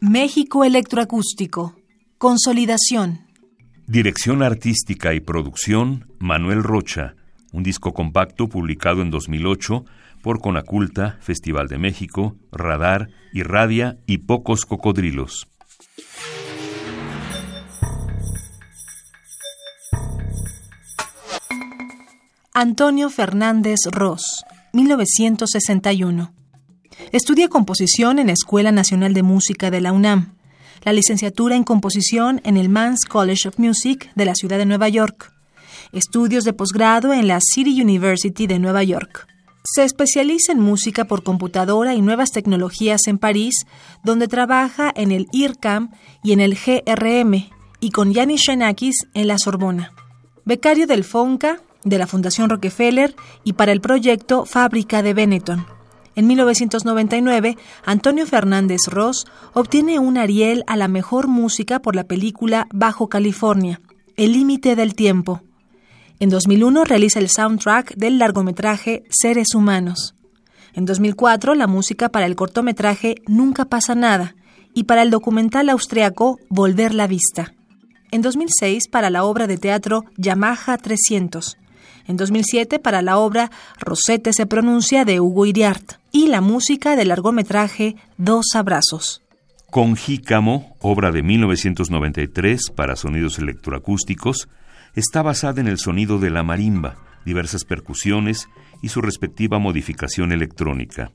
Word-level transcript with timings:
México 0.00 0.64
Electroacústico. 0.64 1.74
Consolidación. 2.18 3.20
Dirección 3.86 4.42
artística 4.42 5.14
y 5.14 5.20
producción, 5.20 6.12
Manuel 6.18 6.62
Rocha. 6.62 7.14
Un 7.52 7.62
disco 7.62 7.94
compacto 7.94 8.48
publicado 8.48 9.00
en 9.00 9.10
2008 9.10 9.84
por 10.22 10.40
Conaculta, 10.40 11.16
Festival 11.20 11.68
de 11.68 11.78
México, 11.78 12.36
Radar, 12.52 13.08
Irradia 13.32 13.96
y 14.06 14.18
Pocos 14.18 14.66
Cocodrilos. 14.66 15.48
Antonio 22.52 23.08
Fernández 23.08 23.78
Ross, 23.90 24.44
1961. 24.72 26.32
Estudia 27.12 27.48
composición 27.48 28.18
en 28.18 28.26
la 28.26 28.32
Escuela 28.32 28.72
Nacional 28.72 29.14
de 29.14 29.22
Música 29.22 29.70
de 29.70 29.80
la 29.80 29.92
UNAM, 29.92 30.34
la 30.82 30.92
licenciatura 30.92 31.54
en 31.54 31.62
composición 31.62 32.40
en 32.44 32.56
el 32.56 32.68
Mans 32.68 33.04
College 33.04 33.48
of 33.48 33.58
Music 33.60 34.10
de 34.16 34.24
la 34.24 34.34
ciudad 34.34 34.58
de 34.58 34.66
Nueva 34.66 34.88
York, 34.88 35.32
estudios 35.92 36.42
de 36.42 36.52
posgrado 36.52 37.12
en 37.12 37.28
la 37.28 37.38
City 37.40 37.80
University 37.80 38.48
de 38.48 38.58
Nueva 38.58 38.82
York. 38.82 39.28
Se 39.62 39.84
especializa 39.84 40.50
en 40.50 40.58
música 40.58 41.04
por 41.04 41.22
computadora 41.22 41.94
y 41.94 42.02
nuevas 42.02 42.32
tecnologías 42.32 43.06
en 43.06 43.18
París, 43.18 43.54
donde 44.02 44.26
trabaja 44.26 44.92
en 44.94 45.12
el 45.12 45.28
IRCAM 45.32 45.92
y 46.24 46.32
en 46.32 46.40
el 46.40 46.56
GRM, 46.56 47.50
y 47.78 47.90
con 47.90 48.12
Yanis 48.12 48.42
Xenakis 48.46 49.06
en 49.14 49.28
la 49.28 49.38
Sorbona. 49.38 49.92
Becario 50.44 50.88
del 50.88 51.04
FONCA, 51.04 51.60
de 51.84 51.98
la 51.98 52.08
Fundación 52.08 52.50
Rockefeller 52.50 53.14
y 53.44 53.52
para 53.52 53.70
el 53.70 53.80
proyecto 53.80 54.44
Fábrica 54.44 55.02
de 55.02 55.14
Benetton. 55.14 55.75
En 56.16 56.26
1999, 56.26 57.58
Antonio 57.84 58.26
Fernández 58.26 58.80
Ross 58.86 59.26
obtiene 59.52 59.98
un 59.98 60.16
Ariel 60.16 60.64
a 60.66 60.76
la 60.76 60.88
mejor 60.88 61.28
música 61.28 61.80
por 61.80 61.94
la 61.94 62.04
película 62.04 62.68
Bajo 62.72 63.10
California, 63.10 63.82
El 64.16 64.32
límite 64.32 64.76
del 64.76 64.94
tiempo. 64.94 65.42
En 66.18 66.30
2001 66.30 66.84
realiza 66.84 67.18
el 67.18 67.28
soundtrack 67.28 67.96
del 67.96 68.18
largometraje 68.18 69.04
Seres 69.10 69.54
Humanos. 69.54 70.14
En 70.72 70.86
2004 70.86 71.54
la 71.54 71.66
música 71.66 72.08
para 72.08 72.24
el 72.24 72.34
cortometraje 72.34 73.16
Nunca 73.26 73.66
pasa 73.66 73.94
nada 73.94 74.36
y 74.72 74.84
para 74.84 75.02
el 75.02 75.10
documental 75.10 75.68
austriaco 75.68 76.38
Volver 76.48 76.94
la 76.94 77.06
vista. 77.06 77.52
En 78.10 78.22
2006 78.22 78.88
para 78.88 79.10
la 79.10 79.22
obra 79.22 79.46
de 79.46 79.58
teatro 79.58 80.04
Yamaha 80.16 80.78
300 80.78 81.58
en 82.06 82.16
2007 82.16 82.78
para 82.78 83.02
la 83.02 83.18
obra 83.18 83.50
Rosette 83.78 84.32
se 84.32 84.46
pronuncia 84.46 85.04
de 85.04 85.20
Hugo 85.20 85.46
Iriart 85.46 85.94
y 86.12 86.28
la 86.28 86.40
música 86.40 86.96
del 86.96 87.08
largometraje 87.08 87.96
Dos 88.16 88.54
Abrazos. 88.54 89.22
Con 89.70 89.96
Jícamo, 89.96 90.76
obra 90.80 91.12
de 91.12 91.22
1993 91.22 92.70
para 92.74 92.96
sonidos 92.96 93.38
electroacústicos, 93.38 94.48
está 94.94 95.22
basada 95.22 95.60
en 95.60 95.68
el 95.68 95.78
sonido 95.78 96.18
de 96.18 96.30
la 96.30 96.42
marimba, 96.42 96.96
diversas 97.24 97.64
percusiones 97.64 98.48
y 98.82 98.88
su 98.88 99.02
respectiva 99.02 99.58
modificación 99.58 100.32
electrónica. 100.32 101.10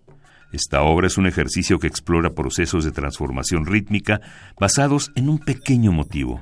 Esta 0.51 0.81
obra 0.81 1.07
es 1.07 1.17
un 1.17 1.27
ejercicio 1.27 1.79
que 1.79 1.87
explora 1.87 2.33
procesos 2.33 2.83
de 2.83 2.91
transformación 2.91 3.65
rítmica 3.65 4.19
basados 4.59 5.11
en 5.15 5.29
un 5.29 5.39
pequeño 5.39 5.93
motivo. 5.93 6.41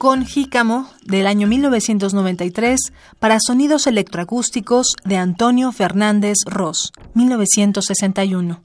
con 0.00 0.24
Jícamo 0.24 0.88
del 1.04 1.26
año 1.26 1.46
1993 1.46 2.80
para 3.18 3.36
sonidos 3.38 3.86
electroacústicos 3.86 4.94
de 5.04 5.18
Antonio 5.18 5.72
Fernández 5.72 6.38
Ross, 6.46 6.90
1961. 7.12 8.62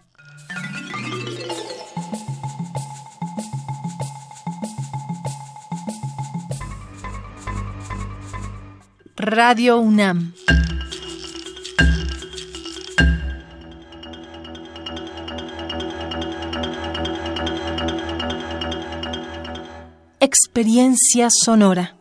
Radio 9.17 9.79
UNAM. 9.79 10.33
Experiencia 20.19 21.27
sonora. 21.29 21.94